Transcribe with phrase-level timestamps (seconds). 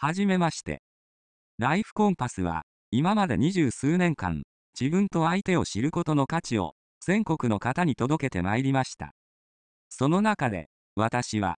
[0.00, 0.80] はじめまして。
[1.58, 2.62] ライフコンパスは、
[2.92, 4.44] 今まで二十数年間、
[4.80, 9.10] 自分と相手を知ることの価値を、全国の方に届けてまいりました。
[9.88, 11.56] その中で、私は、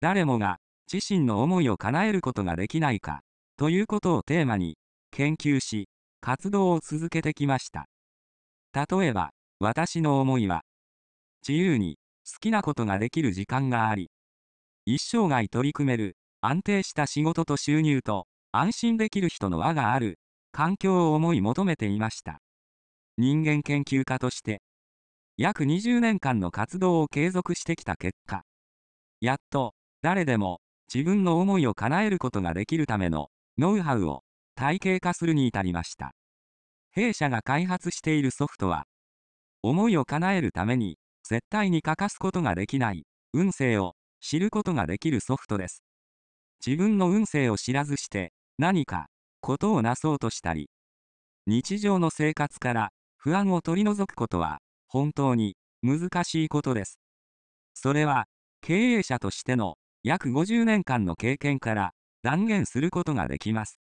[0.00, 0.58] 誰もが、
[0.92, 3.20] 自身の思いを叶えることができないか、
[3.56, 4.76] ということをテーマに、
[5.12, 5.88] 研究し、
[6.20, 7.86] 活動を続けてきました。
[8.74, 10.62] 例えば、私の思いは、
[11.46, 14.10] 自由に、好きなことができる時間があり、
[14.84, 20.18] 一生涯取り組める、安定した仕事と収入と、安心できる人の輪がある、
[20.50, 22.40] 環境を思い求めていました。
[23.16, 24.60] 人間研究家として、
[25.36, 28.42] 約20年間の活動を継続してきた結果、
[29.20, 30.60] やっと、誰でも、
[30.92, 34.24] 自分の思いを叶えることができるための、ノウハウを、
[34.56, 36.10] 体系化するに至りました。
[36.90, 38.86] 弊社が開発しているソフトは、
[39.62, 45.84] 思いを叶えるために、絶対に欠かすことができない、運勢を知ることができるソフトです。
[46.64, 49.06] 自分の運勢を知らずして、何か、
[49.40, 50.70] ことをなそうとしたり、
[51.46, 57.00] 日常の生活から不安を取り除くことは、本当に難しいことです。
[57.74, 58.26] それは、
[58.60, 63.80] 経営者としての約50年間の経験から断言することができます。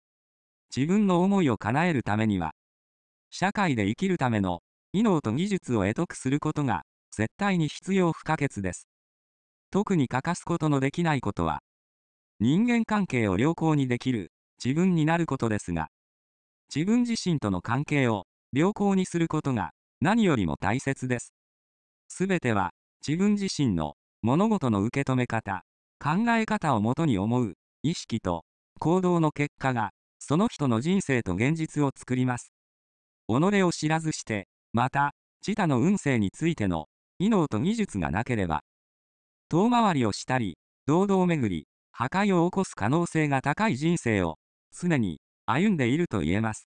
[0.74, 2.52] 自分の思いを叶えるためには、
[3.30, 4.60] 社会で生きるための
[4.92, 8.86] 異能と技術を得得することが絶対に必要不可欠です。
[9.70, 11.60] 特に欠かすことのできないことは、
[12.38, 14.30] 人間関係を良好にできる
[14.62, 15.88] 自分になることですが、
[16.74, 19.70] 自分自身との関係を良好にすることが
[20.00, 21.32] 何よりも大切です。
[22.08, 22.72] すべては
[23.06, 25.62] 自分自身の物事の受け止め方、
[25.98, 28.44] 考え方をもとに思う意識と
[28.80, 32.52] 行動の結果がその人の人生と現実を作ります。
[33.28, 36.86] 己を知らずして、また自他の運勢についての
[37.18, 38.62] 異能と技術がなければ、
[39.48, 41.66] 遠回りをしたり、堂々巡り、
[41.98, 44.36] 破壊を起こす可能性が高い人生を
[44.70, 46.69] 常に歩んでいると言えます。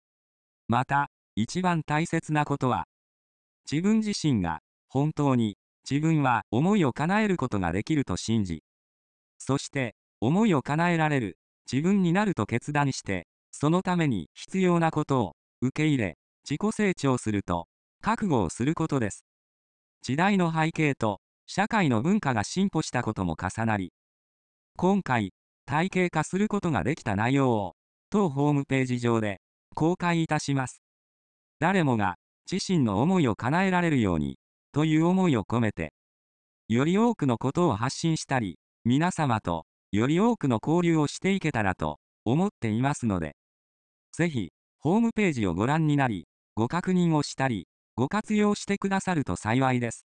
[0.67, 2.85] また、一番大切なことは、
[3.71, 8.63] 自分自身が本当に自分は思いを叶えることができると信じ、
[9.37, 11.37] そして思いを叶えられる
[11.71, 16.17] 自分になると決断して、そのために必要なことを受け入れ、
[16.49, 17.67] 自己成長すると
[18.01, 19.23] 覚悟をすることです。
[20.01, 23.93] 時代の背景と社会の文化が進歩したことも重なり、
[24.77, 25.33] 今回、
[25.65, 27.75] 体系化することができた内容を、
[28.09, 29.39] 当ホームページ上で
[29.75, 30.81] 公開いたします。
[31.59, 32.15] 誰もが
[32.51, 34.37] 自身の思いを叶えられるように、
[34.71, 35.93] という思いを込めて、
[36.67, 43.35] より多くのことを発信したり、皆様とより多くの交流をしていけたらと思っていますので、
[44.13, 50.05] ぜひ、ホームページをご覧になり、ご確認をしたり、ご活用してくださると幸いです。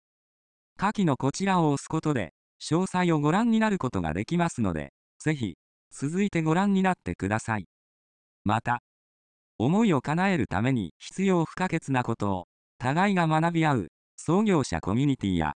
[0.77, 5.55] 下記のこちらを押すことで、詳細をご覧になることができますので、ぜひ、
[5.91, 7.65] 続いてご覧になってください。
[8.43, 8.81] また、
[9.57, 12.47] 思いを叶えるために必要不可欠なことを、
[12.77, 15.53] 互いが学び合う、創業者コミュニティや、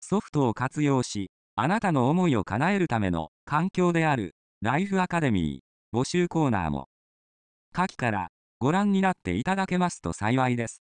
[0.00, 6.88] ソフトを活用し、あなたの思いを叶えるための環境である、ライフアカデミー、募集コーナーも、
[7.72, 8.28] 下記から
[8.58, 10.82] ご覧になっていただけますと幸いです。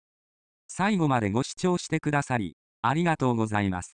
[0.67, 3.98] 最後までご視聴してくださり、ありがとうございます。